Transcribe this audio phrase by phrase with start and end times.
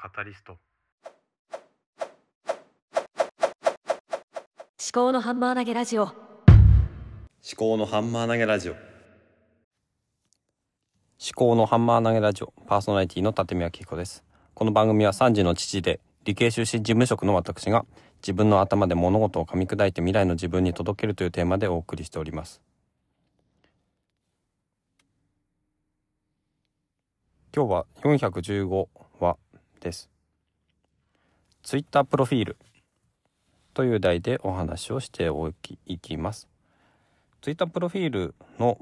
[0.00, 0.52] カタリスト。
[0.52, 0.60] 思
[4.92, 6.04] 考のハンマー投げラジオ。
[6.04, 6.12] 思
[7.56, 8.74] 考のハンマー投げラジオ。
[8.74, 8.80] 思
[11.34, 14.22] 考のハンマー投げラジオパーソナリティの立宮紀子です。
[14.54, 17.84] この番組は3児の父で理系出身事務職の私が
[18.22, 22.60] 自分の頭で物事を噛み砕いて未来の自分に届けるというテーマでお送りしております。
[27.52, 29.07] 今日は415話
[29.78, 30.10] です。
[31.62, 32.56] ツイッタープロフィール
[33.74, 36.48] という題でお話をしておきいきます。
[37.42, 38.78] ツイッタープロフィールの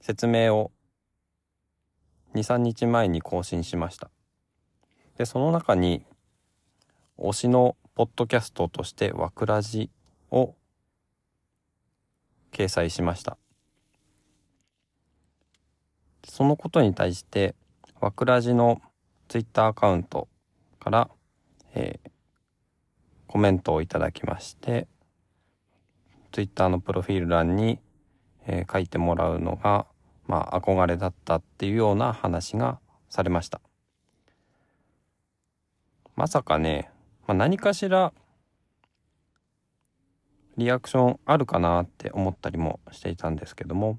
[0.00, 0.72] 説明を
[2.34, 4.10] 23日前に更新しました。
[5.18, 6.04] でその中に
[7.18, 9.90] 推しのポッドキャストとして「わくらじ」
[10.32, 10.54] を
[12.50, 13.36] 掲載しました。
[16.24, 17.54] そのことに対して
[18.00, 18.80] わくらじの
[19.32, 20.28] ツイッターアカウント
[20.78, 21.10] から、
[21.72, 22.10] えー
[23.28, 24.86] コメントをいただきまして
[26.32, 27.78] ツイッターのプロフィール欄に、
[28.46, 29.86] えー書いてもらうのが
[30.26, 33.62] まあ憧れだったっていうような話がされました。
[36.14, 36.90] まさかね、
[37.26, 38.12] まあ、何かしら
[40.58, 43.98] リアクションあるかなって思ったりもしていたんですけども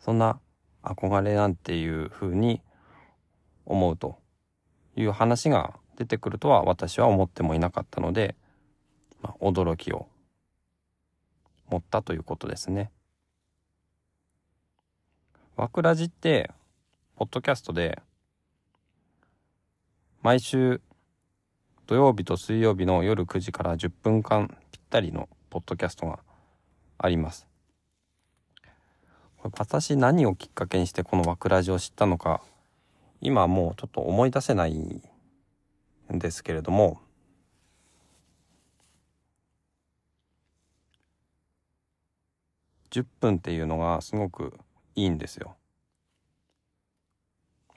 [0.00, 0.38] そんな
[0.82, 2.60] 憧れなんていうふうに
[3.66, 4.18] 思うと
[4.96, 8.34] いう話が出てくるとは私は思ってもいなかったので、
[9.22, 10.06] まあ、驚きを
[11.68, 12.90] 持ったということですね。
[15.56, 16.50] わくらじって、
[17.16, 18.02] ポッドキャストで、
[20.22, 20.80] 毎週
[21.86, 26.18] 土曜日と水曜日の夜9時から10分間ぴったりのポッドキャストが
[26.98, 27.46] あります。
[29.42, 32.42] 私何をきっかけにしてこのわくらじを知ったのか、
[33.26, 35.02] 今はもうちょっと思い出せないん
[36.08, 37.00] ですけれども
[42.92, 44.56] 10分っていうのがすごく
[44.94, 45.56] いいんですよ。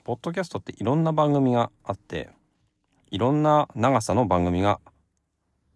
[0.04, 2.30] ポッドキャストっていろんな番組があって
[3.10, 4.78] いろんな長さの番組が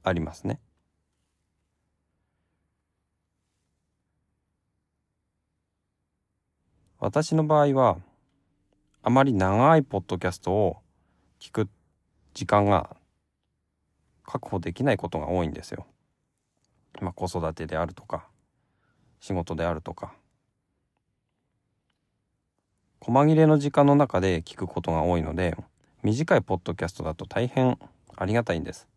[0.05, 0.61] ありますね。
[7.01, 7.99] 私の場合は
[9.07, 10.79] あまり長いポッドキャストを
[11.39, 11.69] 聞く
[12.33, 12.97] 時間が
[14.25, 15.87] 確保できないことが多いんですよ。
[17.03, 18.27] まあ子育てであるとか
[19.21, 20.15] 仕事であるとか
[22.99, 25.55] 細切れの時間の中で聞くことが多いので
[26.03, 27.79] 短いポッドキャストだと大変
[28.17, 28.89] ありがたいんです。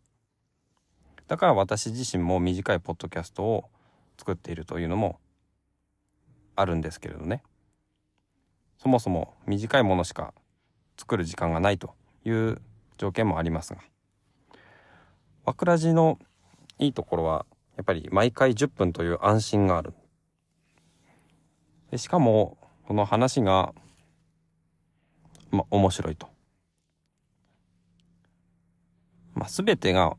[1.26, 3.68] だから私自身も短いポッドキャストを
[4.16, 5.18] 作っているというのも
[6.56, 7.42] あるんですけれどね。
[8.78, 10.32] そもそも短いものしか
[10.96, 11.94] 作る時間がないと
[12.24, 12.60] いう
[12.96, 13.80] 条件もありますが
[15.44, 16.18] わくらじの
[16.78, 17.44] いいところは
[17.76, 19.94] やっぱり毎回10分という安心がある。
[21.90, 23.72] でしかもこの話が、
[25.50, 26.28] ま、面白いと、
[29.34, 30.16] まあ、全てが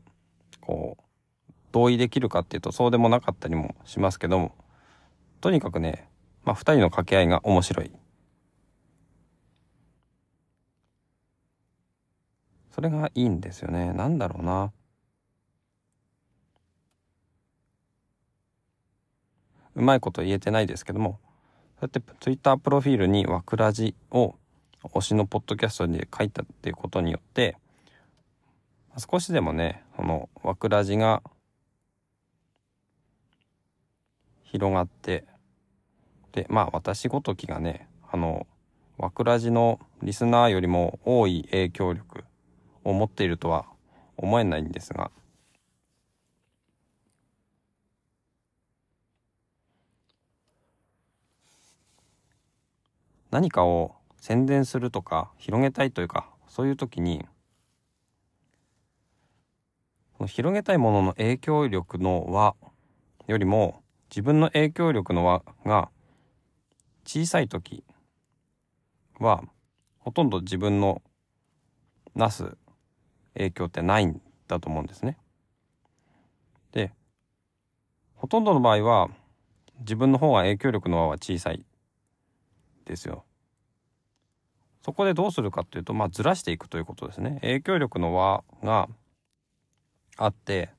[0.60, 4.54] こう同意できるかっていうとそうでもなかったりもしますけども
[5.40, 6.08] とにかくね、
[6.44, 7.92] まあ、2人の掛け合いが面白い。
[12.74, 13.92] それがいいんですよね。
[13.92, 14.72] なんだろうな。
[19.74, 21.18] うまいこと言えてないですけども、
[21.80, 24.34] そうやってツイッタープロフィールにわくらじを
[24.82, 27.56] 推しのポッドキャストで書いたっていうことによって、
[28.98, 31.22] 少しでもね、そのわくらじが
[34.42, 35.24] 広がって、
[36.32, 38.46] で、まあ私ごときがね、あの、
[38.98, 42.24] わくらじのリスナーよりも多い影響力
[42.84, 43.66] を持っているとは
[44.16, 45.10] 思えないんですが。
[53.30, 57.24] 何かを宣伝するとか広げたいというかそういう時に
[60.26, 62.54] 広げたいものの影響力の輪
[63.26, 65.90] よりも自分の影響力の輪が
[67.06, 67.84] 小さい時
[69.18, 69.44] は
[69.98, 71.00] ほとんど自分の
[72.14, 72.56] なす
[73.34, 75.16] 影響ってないんだと思うんですね。
[76.72, 76.92] で
[78.14, 79.08] ほとんどの場合は
[79.80, 81.64] 自分の方が影響力の輪は小さい
[82.84, 83.24] ですよ。
[84.82, 87.38] そこでどうするかっていうとまあずらしていくということですね。
[87.42, 88.88] 影響力の輪が
[90.16, 90.70] あって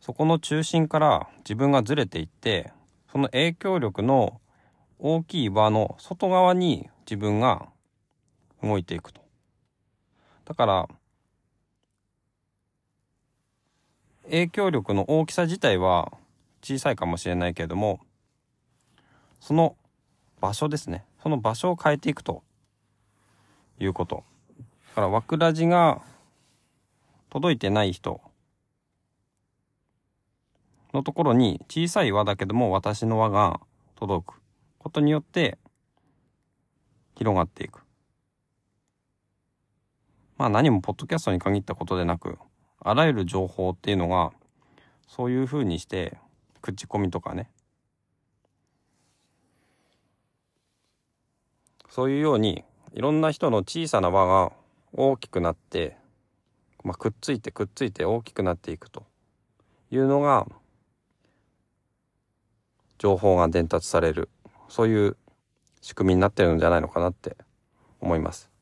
[0.00, 2.72] そこの中心から自分がずれていって
[3.10, 4.40] その影響力の
[4.98, 7.68] 大きい輪の外側に自分が
[8.62, 9.20] 動いていくと。
[10.44, 10.88] だから
[14.24, 16.12] 影響力の大きさ自体は
[16.62, 18.00] 小さいかもしれないけれども
[19.40, 19.76] その
[20.40, 22.42] 場所ですねその場所を変えていくと
[23.78, 24.24] いうこと
[24.88, 26.00] だから、わくらじが
[27.30, 28.20] 届いてない人
[30.92, 33.60] のところに小さい輪だけども私の輪が
[33.96, 34.40] 届く
[34.78, 35.58] ことによって
[37.16, 37.80] 広がっていく。
[40.36, 42.38] まあ何もポッドキャストに限ったことでなく、
[42.84, 44.30] あらゆる情報っていうのが
[45.08, 46.18] そういう風にして
[46.60, 47.50] 口コミとかね。
[51.88, 54.52] そういうようにいろんな人の小さな輪が
[54.92, 55.96] 大きくなって、
[56.82, 59.04] まあ、くっついてくっついて大きくなっていくと。
[59.90, 60.46] いうのが
[62.98, 64.28] 情報が伝達される。
[64.68, 65.16] そういう
[65.80, 67.36] 仕組みになってるんじゃないのかなって
[68.00, 68.53] 思います。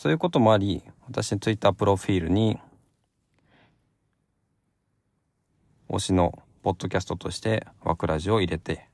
[0.00, 2.56] そういうこともあり、私のツイッタープロフィールに、
[5.88, 8.88] 推しのポッドキャストとしてワクラジを入れて、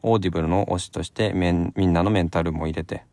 [0.00, 3.04] Audible の推しとしてみんなのメンタルも入れて、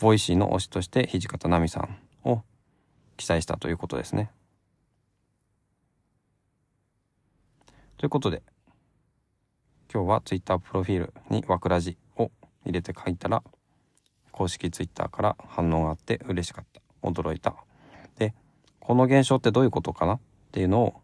[0.00, 2.42] Voicy の推しとして土方奈美さんを
[3.18, 4.30] 記載したということですね。
[7.98, 8.42] ということで、
[9.92, 12.30] 今日はツイッタープロフィールにワクラジを
[12.64, 13.42] 入れて書いたら、
[14.40, 16.80] 公式ツイッターから反応があって嬉しかった。
[17.06, 17.56] 驚いた。
[18.16, 18.32] で、
[18.78, 20.20] この現象ってどういうことかなっ
[20.50, 20.94] ていうのを、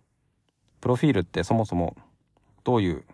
[0.81, 1.99] プロフィールってそもそも
[2.65, 3.05] どういう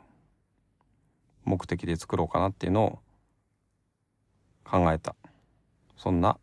[1.45, 2.99] 目的で作ろうかなっていうのを
[4.63, 5.17] 考えた。
[5.97, 6.39] そんな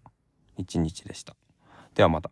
[0.57, 1.37] 一日でした。
[1.95, 2.31] ではまた。